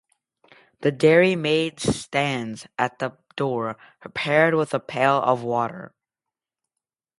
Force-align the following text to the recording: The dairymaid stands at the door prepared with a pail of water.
The 0.79 0.91
dairymaid 0.91 1.79
stands 1.79 2.65
at 2.79 2.97
the 2.97 3.19
door 3.35 3.77
prepared 3.99 4.55
with 4.55 4.73
a 4.73 4.79
pail 4.79 5.21
of 5.21 5.43
water. 5.43 5.93